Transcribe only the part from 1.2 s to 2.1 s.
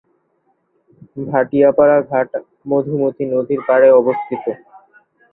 Bhatiapara